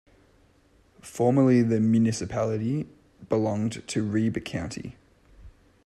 Formerly 1.03 1.61
the 1.61 1.79
municipality 1.79 2.87
belonged 3.29 3.87
to 3.89 4.03
Ribe 4.03 4.43
County. 4.43 4.95